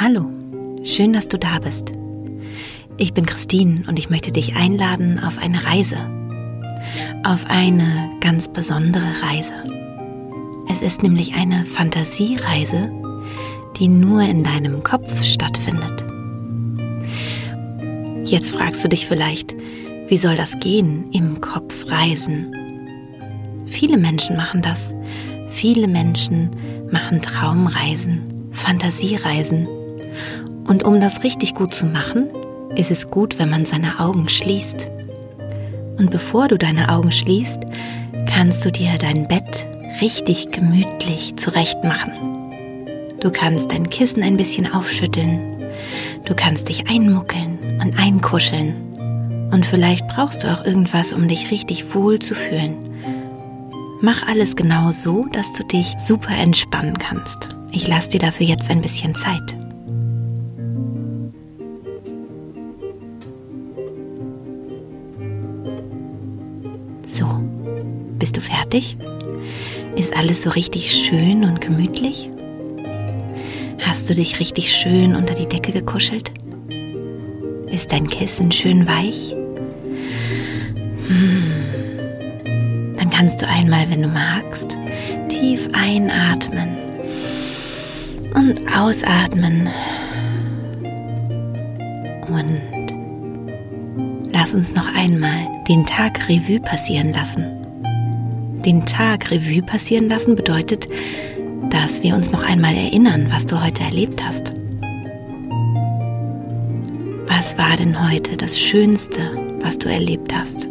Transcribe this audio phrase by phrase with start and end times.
[0.00, 0.30] Hallo,
[0.82, 1.92] schön, dass du da bist.
[2.96, 5.98] Ich bin Christine und ich möchte dich einladen auf eine Reise.
[7.24, 9.52] Auf eine ganz besondere Reise.
[10.70, 12.90] Es ist nämlich eine Fantasiereise,
[13.76, 16.06] die nur in deinem Kopf stattfindet.
[18.24, 19.54] Jetzt fragst du dich vielleicht,
[20.06, 22.54] wie soll das gehen, im Kopf reisen?
[23.66, 24.94] Viele Menschen machen das.
[25.48, 26.50] Viele Menschen
[26.90, 29.66] machen Traumreisen, Fantasiereisen.
[30.66, 32.28] Und um das richtig gut zu machen,
[32.76, 34.90] ist es gut, wenn man seine Augen schließt.
[35.98, 37.62] Und bevor du deine Augen schließt,
[38.26, 39.66] kannst du dir dein Bett
[40.00, 42.12] richtig gemütlich zurecht machen.
[43.20, 45.56] Du kannst dein Kissen ein bisschen aufschütteln.
[46.24, 49.48] Du kannst dich einmuckeln und einkuscheln.
[49.50, 52.76] Und vielleicht brauchst du auch irgendwas, um dich richtig wohl zu fühlen.
[54.00, 57.48] Mach alles genau so, dass du dich super entspannen kannst.
[57.72, 59.56] Ich lasse dir dafür jetzt ein bisschen Zeit.
[67.08, 67.26] So,
[68.18, 68.96] bist du fertig?
[69.96, 72.30] Ist alles so richtig schön und gemütlich?
[73.80, 76.30] Hast du dich richtig schön unter die Decke gekuschelt?
[77.66, 79.34] Ist dein Kissen schön weich?
[81.08, 81.57] Hm.
[83.18, 84.78] Kannst du einmal, wenn du magst,
[85.28, 86.68] tief einatmen
[88.34, 89.68] und ausatmen.
[92.28, 92.62] Und
[94.32, 97.58] lass uns noch einmal den Tag Revue passieren lassen
[98.68, 100.88] den Tag Revue passieren lassen bedeutet,
[101.70, 104.52] dass wir uns noch einmal erinnern, was du heute erlebt hast.
[107.26, 109.30] Was war denn heute das Schönste,
[109.62, 110.68] was du erlebt hast?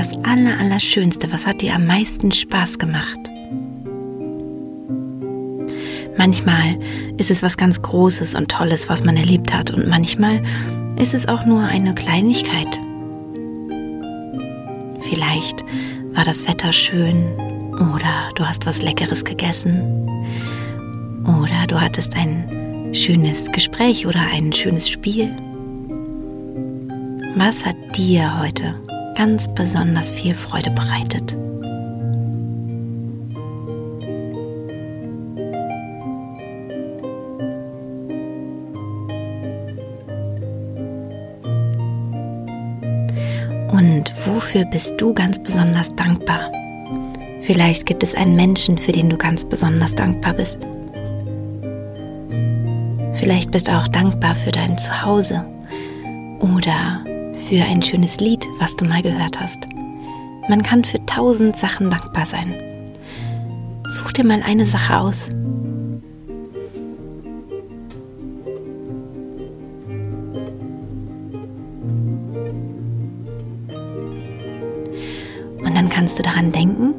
[0.00, 3.20] Das Aller, Allerschönste, was hat dir am meisten Spaß gemacht?
[6.16, 6.78] Manchmal
[7.18, 10.42] ist es was ganz Großes und Tolles, was man erlebt hat und manchmal
[10.96, 12.80] ist es auch nur eine Kleinigkeit,
[15.10, 15.64] Vielleicht
[16.14, 17.34] war das Wetter schön
[17.74, 19.82] oder du hast was Leckeres gegessen
[21.24, 25.30] oder du hattest ein schönes Gespräch oder ein schönes Spiel.
[27.36, 28.76] Was hat dir heute
[29.20, 31.34] ganz besonders viel Freude bereitet?
[43.70, 46.50] Und wofür bist du ganz besonders dankbar?
[47.42, 50.66] Vielleicht gibt es einen Menschen, für den du ganz besonders dankbar bist.
[53.16, 55.44] Vielleicht bist du auch dankbar für dein Zuhause
[56.38, 57.04] oder
[57.50, 59.66] für ein schönes Lied, was du mal gehört hast.
[60.48, 62.54] Man kann für tausend Sachen dankbar sein.
[63.88, 65.30] Such dir mal eine Sache aus,
[76.00, 76.94] kannst du daran denken,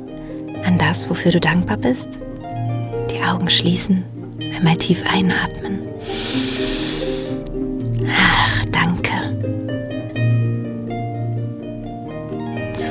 [0.64, 2.20] an das, wofür du dankbar bist.
[3.10, 4.06] Die Augen schließen,
[4.56, 5.80] einmal tief einatmen.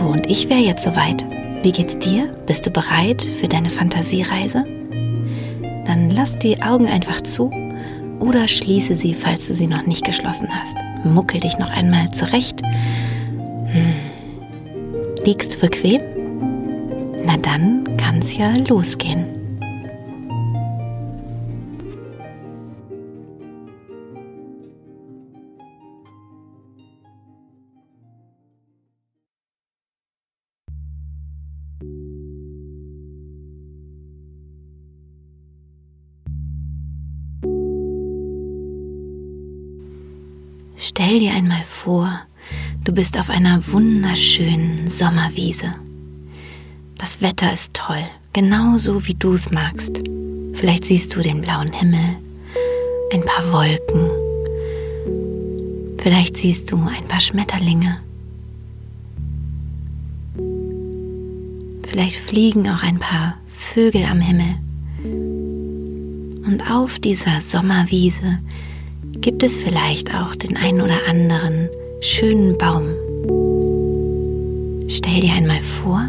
[0.01, 1.27] So, und ich wäre jetzt soweit.
[1.63, 2.35] Wie geht's dir?
[2.47, 4.65] Bist du bereit für deine Fantasiereise?
[5.85, 7.51] Dann lass die Augen einfach zu
[8.19, 10.75] oder schließe sie, falls du sie noch nicht geschlossen hast.
[11.05, 12.63] Muckel dich noch einmal zurecht.
[12.63, 13.95] Hm.
[15.25, 16.01] Liegst du bequem?
[17.27, 19.40] Na dann kann's ja losgehen.
[40.81, 42.23] Stell dir einmal vor,
[42.83, 45.75] Du bist auf einer wunderschönen Sommerwiese.
[46.97, 50.03] Das Wetter ist toll, genauso wie du es magst.
[50.55, 52.17] Vielleicht siehst du den blauen Himmel,
[53.13, 54.11] ein paar Wolken.
[55.99, 57.99] Vielleicht siehst du ein paar Schmetterlinge.
[61.87, 64.57] Vielleicht fliegen auch ein paar Vögel am Himmel.
[66.47, 68.39] Und auf dieser Sommerwiese
[69.21, 71.69] gibt es vielleicht auch den ein oder anderen
[72.01, 72.89] schönen Baum.
[74.89, 76.09] Stell dir einmal vor,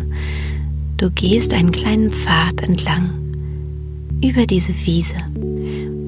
[0.98, 3.14] du gehst einen kleinen Pfad entlang
[4.24, 5.16] über diese Wiese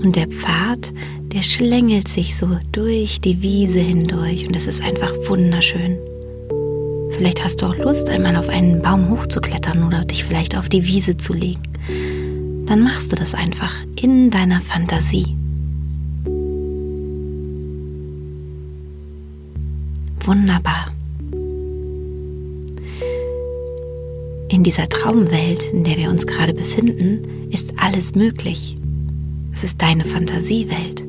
[0.04, 0.94] und der Pfad,
[1.34, 5.98] der schlängelt sich so durch die Wiese hindurch und es ist einfach wunderschön.
[7.12, 10.86] Vielleicht hast du auch Lust, einmal auf einen Baum hochzuklettern oder dich vielleicht auf die
[10.86, 11.64] Wiese zu legen.
[12.66, 15.32] Dann machst du das einfach in deiner Fantasie.
[20.25, 20.88] Wunderbar.
[24.50, 28.78] In dieser Traumwelt, in der wir uns gerade befinden, ist alles möglich.
[29.52, 31.04] Es ist deine Fantasiewelt.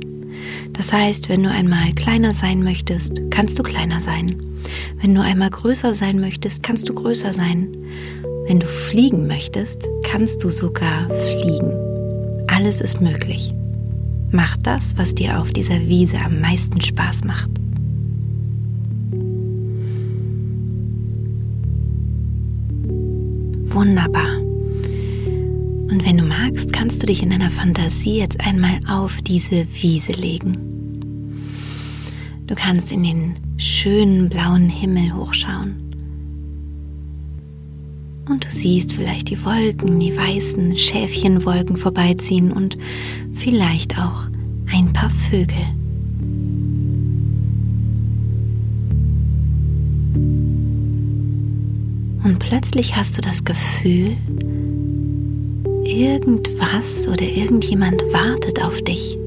[0.72, 4.42] Das heißt, wenn du einmal kleiner sein möchtest, kannst du kleiner sein.
[5.00, 7.68] Wenn du einmal größer sein möchtest, kannst du größer sein.
[8.46, 11.72] Wenn du fliegen möchtest, kannst du sogar fliegen.
[12.48, 13.52] Alles ist möglich.
[14.32, 17.50] Mach das, was dir auf dieser Wiese am meisten Spaß macht.
[23.74, 24.38] Wunderbar.
[24.38, 30.12] Und wenn du magst, kannst du dich in deiner Fantasie jetzt einmal auf diese Wiese
[30.12, 30.56] legen.
[32.46, 35.74] Du kannst in den schönen blauen Himmel hochschauen.
[38.28, 42.78] Und du siehst vielleicht die Wolken, die weißen Schäfchenwolken vorbeiziehen und
[43.34, 44.28] vielleicht auch
[44.72, 45.66] ein paar Vögel.
[52.24, 54.16] Und plötzlich hast du das Gefühl,
[55.84, 59.18] irgendwas oder irgendjemand wartet auf dich.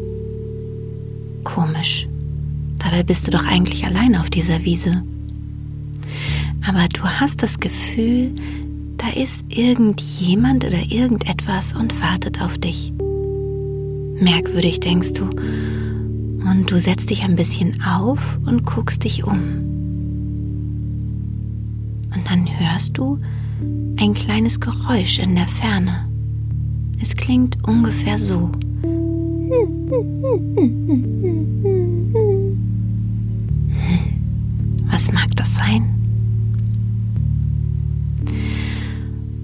[1.43, 2.07] Komisch.
[2.79, 5.03] Dabei bist du doch eigentlich allein auf dieser Wiese.
[6.67, 8.33] Aber du hast das Gefühl,
[8.97, 12.91] da ist irgendjemand oder irgendetwas und wartet auf dich.
[14.19, 15.25] Merkwürdig denkst du.
[15.25, 19.76] Und du setzt dich ein bisschen auf und guckst dich um.
[22.13, 23.19] Und dann hörst du
[23.99, 26.07] ein kleines Geräusch in der Ferne.
[27.01, 28.51] Es klingt ungefähr so.
[34.89, 35.93] Was mag das sein?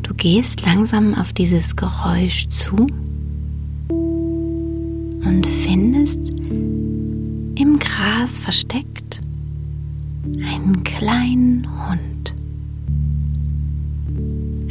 [0.02, 2.88] Du gehst langsam auf dieses Geräusch zu
[3.90, 6.20] und findest
[7.56, 9.22] im Gras versteckt
[10.46, 12.13] einen kleinen Hund.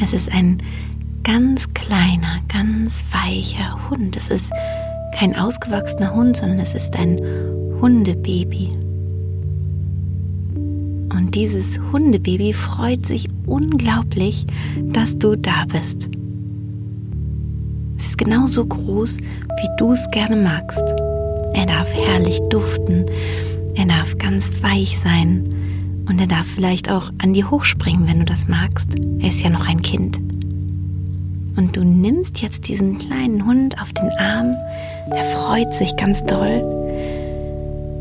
[0.02, 0.58] Es ist ein
[1.22, 4.16] ganz kleiner, ganz weicher Hund.
[4.16, 4.50] Es ist
[5.14, 7.20] kein ausgewachsener Hund, sondern es ist ein
[7.80, 8.70] Hundebaby.
[10.56, 14.44] Und dieses Hundebaby freut sich unglaublich,
[14.88, 16.08] dass du da bist.
[17.96, 20.82] Es ist genauso groß, wie du es gerne magst.
[21.54, 23.06] Er darf herrlich duften,
[23.76, 25.61] er darf ganz weich sein
[26.12, 28.94] und er darf vielleicht auch an dir hochspringen, wenn du das magst.
[29.20, 30.18] Er ist ja noch ein Kind.
[31.56, 34.54] Und du nimmst jetzt diesen kleinen Hund auf den Arm.
[35.10, 36.60] Er freut sich ganz doll.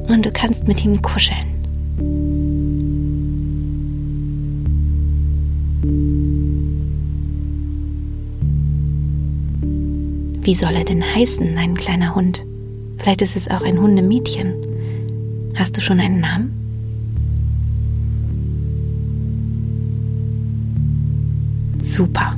[0.09, 1.37] Und du kannst mit ihm kuscheln.
[10.41, 12.43] Wie soll er denn heißen, dein kleiner Hund?
[12.97, 14.53] Vielleicht ist es auch ein Hundemädchen.
[15.55, 16.60] Hast du schon einen Namen?
[21.91, 22.37] Super.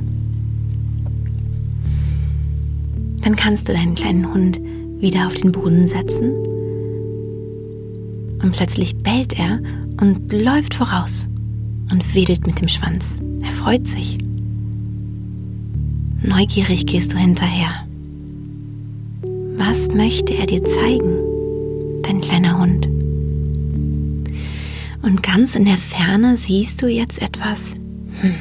[3.22, 4.60] Dann kannst du deinen kleinen Hund
[4.98, 6.32] wieder auf den Boden setzen
[8.42, 9.60] und plötzlich bellt er
[10.00, 11.28] und läuft voraus
[11.92, 13.14] und wedelt mit dem Schwanz.
[13.42, 14.18] Er freut sich.
[16.20, 17.86] Neugierig gehst du hinterher.
[19.56, 22.88] Was möchte er dir zeigen, dein kleiner Hund?
[25.02, 27.74] Und ganz in der Ferne siehst du jetzt etwas.
[28.20, 28.34] Hm,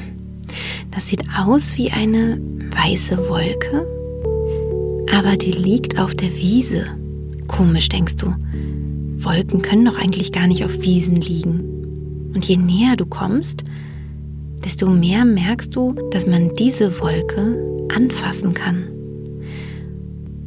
[0.93, 2.39] das sieht aus wie eine
[2.71, 3.87] weiße Wolke
[5.13, 6.85] aber die liegt auf der Wiese.
[7.47, 8.33] Komisch, denkst du.
[9.17, 12.31] Wolken können doch eigentlich gar nicht auf Wiesen liegen.
[12.33, 13.63] Und je näher du kommst,
[14.63, 18.85] desto mehr merkst du, dass man diese Wolke anfassen kann.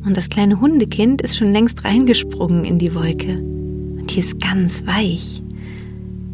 [0.05, 3.39] Und das kleine Hundekind ist schon längst reingesprungen in die Wolke.
[3.39, 5.43] Und die ist ganz weich.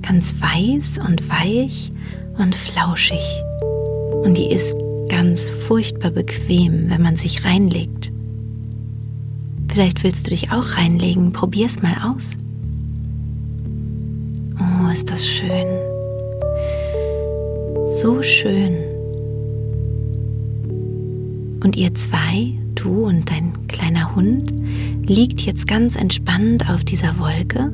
[0.01, 1.91] Ganz weiß und weich
[2.39, 3.42] und flauschig.
[4.23, 4.75] Und die ist
[5.09, 8.13] ganz furchtbar bequem, wenn man sich reinlegt.
[9.69, 11.33] Vielleicht willst du dich auch reinlegen.
[11.33, 12.37] Probier's mal aus.
[14.59, 15.67] Oh, ist das schön.
[17.87, 18.75] So schön.
[21.65, 24.53] Und ihr zwei, du und dein kleiner Hund,
[25.07, 27.73] liegt jetzt ganz entspannt auf dieser Wolke.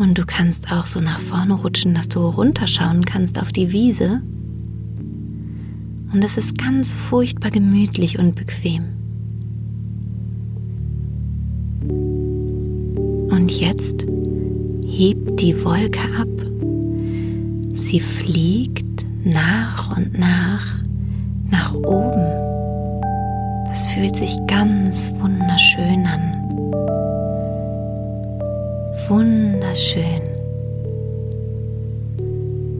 [0.00, 4.22] Und du kannst auch so nach vorne rutschen, dass du runterschauen kannst auf die Wiese.
[6.12, 8.84] Und es ist ganz furchtbar gemütlich und bequem.
[13.30, 14.06] Und jetzt
[14.86, 16.28] hebt die Wolke ab
[17.90, 20.64] sie fliegt nach und nach
[21.50, 22.22] nach oben.
[23.66, 26.99] Das fühlt sich ganz wunderschön an.
[29.10, 30.22] Wunderschön.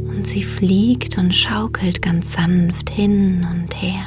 [0.06, 4.04] Und sie fliegt und schaukelt ganz sanft hin und her.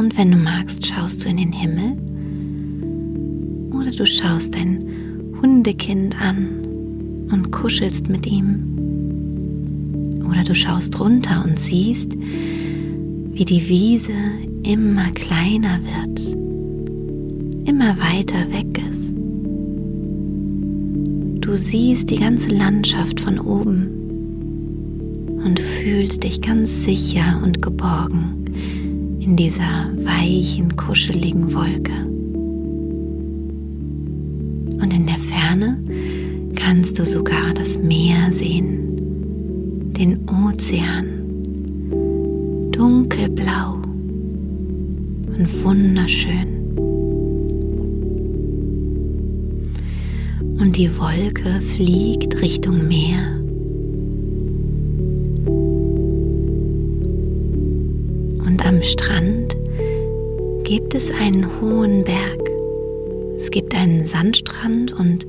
[0.00, 1.96] Und wenn du magst, schaust du in den Himmel
[3.72, 4.84] oder du schaust dein
[5.40, 6.48] Hundekind an
[7.30, 8.64] und kuschelst mit ihm.
[10.28, 14.12] Oder du schaust runter und siehst, wie die Wiese
[14.64, 16.36] immer kleiner wird,
[17.68, 19.15] immer weiter weg ist.
[21.56, 23.88] Du siehst die ganze Landschaft von oben
[25.42, 28.44] und fühlst dich ganz sicher und geborgen
[29.20, 31.94] in dieser weichen, kuscheligen Wolke.
[34.82, 35.82] Und in der Ferne
[36.56, 41.06] kannst du sogar das Meer sehen, den Ozean,
[42.70, 43.76] dunkelblau
[45.38, 46.55] und wunderschön.
[50.76, 53.40] Die Wolke fliegt Richtung Meer.
[58.46, 59.56] Und am Strand
[60.64, 62.50] gibt es einen hohen Berg.
[63.38, 65.26] Es gibt einen Sandstrand und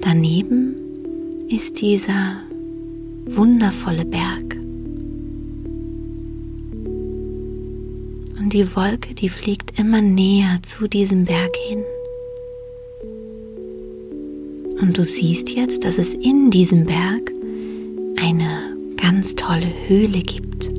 [0.00, 0.74] daneben
[1.48, 2.40] ist dieser
[3.26, 4.56] wundervolle Berg.
[8.40, 11.84] Und die Wolke, die fliegt immer näher zu diesem Berg hin.
[14.82, 17.30] Und du siehst jetzt, dass es in diesem Berg
[18.20, 20.70] eine ganz tolle Höhle gibt.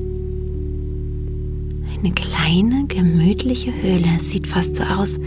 [1.98, 4.04] Eine kleine, gemütliche Höhle.
[4.18, 5.22] Es sieht fast so aus,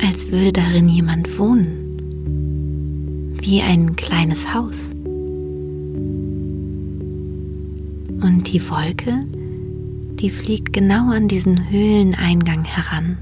[0.00, 1.74] als würde darin jemand wohnen.
[3.42, 4.92] Wie ein kleines Haus.
[8.22, 9.24] Und die Wolke,
[10.20, 13.18] die fliegt genau an diesen Höhleneingang heran,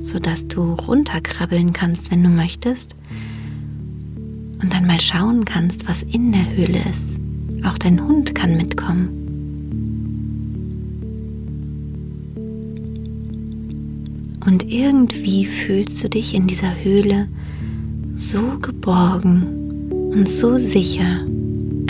[0.00, 2.96] sodass du runterkrabbeln kannst, wenn du möchtest,
[4.62, 7.20] und dann mal schauen kannst, was in der Höhle ist.
[7.64, 9.08] Auch dein Hund kann mitkommen.
[14.46, 17.28] Und irgendwie fühlst du dich in dieser Höhle
[18.14, 21.24] so geborgen und so sicher,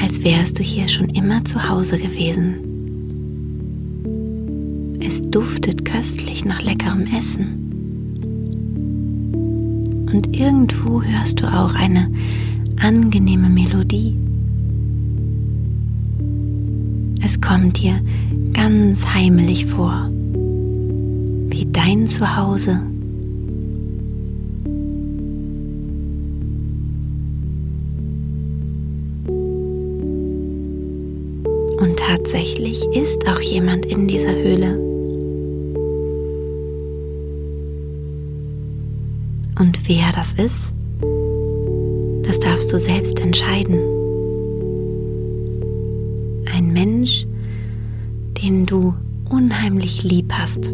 [0.01, 2.57] als wärst du hier schon immer zu Hause gewesen.
[5.01, 7.60] Es duftet köstlich nach leckerem Essen.
[10.13, 12.11] Und irgendwo hörst du auch eine
[12.81, 14.17] angenehme Melodie.
[17.23, 18.01] Es kommt dir
[18.53, 20.11] ganz heimelig vor,
[21.51, 22.81] wie dein Zuhause.
[31.79, 34.60] Und tatsächlich ist auch jemand in dieser Höhle.
[39.91, 40.73] Wer das ist,
[42.23, 43.77] das darfst du selbst entscheiden.
[46.55, 47.27] Ein Mensch,
[48.41, 48.95] den du
[49.29, 50.71] unheimlich lieb hast.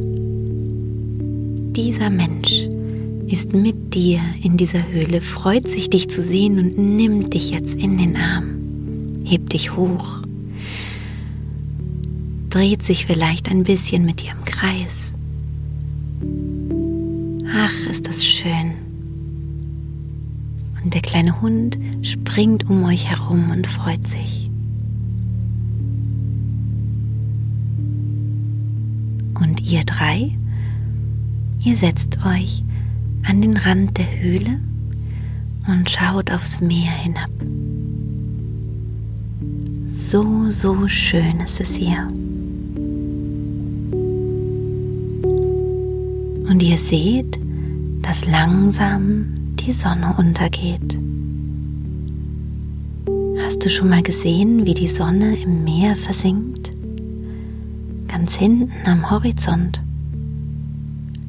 [1.76, 2.68] Dieser Mensch
[3.26, 7.75] ist mit dir in dieser Höhle, freut sich, dich zu sehen und nimmt dich jetzt
[7.75, 10.20] in den Arm, hebt dich hoch,
[12.50, 15.14] dreht sich vielleicht ein bisschen mit dir im Kreis.
[17.50, 18.75] Ach, ist das schön
[20.87, 24.49] und der kleine Hund springt um euch herum und freut sich.
[29.35, 30.31] Und ihr drei,
[31.64, 32.62] ihr setzt euch
[33.25, 34.61] an den Rand der Höhle
[35.66, 37.31] und schaut aufs Meer hinab.
[39.90, 42.07] So, so schön ist es hier.
[46.49, 47.40] Und ihr seht,
[48.02, 50.96] dass langsam die Sonne untergeht.
[53.44, 56.70] Hast du schon mal gesehen, wie die Sonne im Meer versinkt?
[58.06, 59.82] Ganz hinten am Horizont.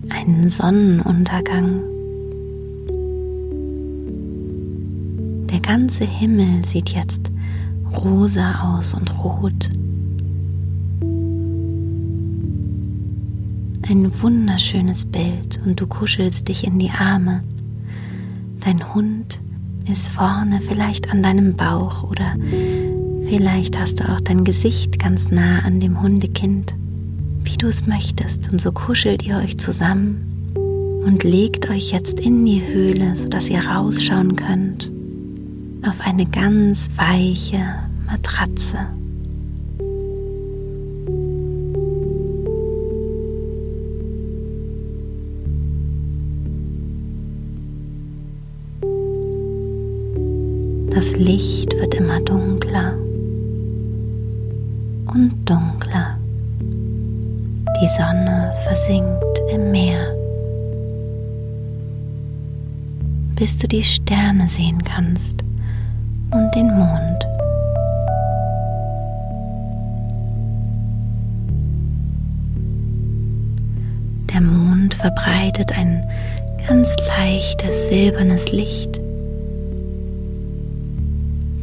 [0.09, 1.81] Einen Sonnenuntergang.
[5.51, 7.31] Der ganze Himmel sieht jetzt
[8.03, 9.69] rosa aus und rot.
[13.89, 17.39] Ein wunderschönes Bild und du kuschelst dich in die Arme
[18.67, 19.39] Dein Hund
[19.89, 22.35] ist vorne vielleicht an deinem Bauch oder
[23.25, 26.75] vielleicht hast du auch dein Gesicht ganz nah an dem Hundekind,
[27.45, 28.51] wie du es möchtest.
[28.51, 30.51] Und so kuschelt ihr euch zusammen
[31.05, 34.91] und legt euch jetzt in die Höhle, sodass ihr rausschauen könnt.
[35.83, 37.63] auf eine ganz weiche
[38.05, 38.79] Matratze.
[50.97, 52.93] Das Licht wird immer dunkler
[55.13, 56.17] und dunkler.
[57.79, 60.11] Die Sonne versinkt im Meer,
[63.35, 65.43] bis du die Sterne sehen kannst
[66.31, 67.27] und den Mond.
[74.33, 76.03] Der Mond verbreitet ein
[76.67, 76.89] ganz
[77.19, 79.06] leichtes silbernes Licht.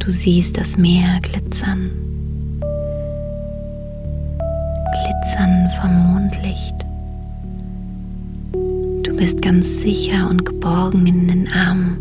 [0.04, 1.90] Du siehst das Meer glitzern,
[4.92, 6.74] glitzern vom Mondlicht.
[9.02, 11.96] Du bist ganz sicher und geborgen in den Armen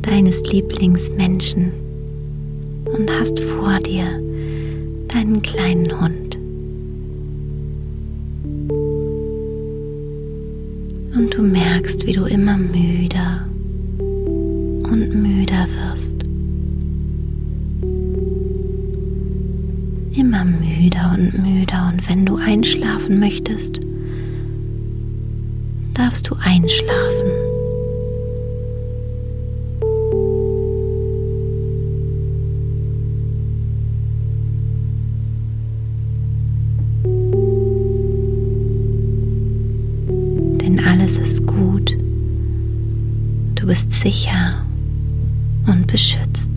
[0.00, 1.72] deines Lieblingsmenschen
[2.86, 4.06] und hast vor dir
[5.08, 6.38] deinen kleinen Hund.
[11.14, 13.46] Und du merkst, wie du immer müder
[13.98, 16.29] und müder wirst.
[21.12, 23.80] Und müder und wenn du einschlafen möchtest,
[25.94, 27.50] darfst du einschlafen.
[41.10, 41.96] alles ist gut.
[43.56, 44.64] Du bist sicher
[45.66, 46.49] und beschützt.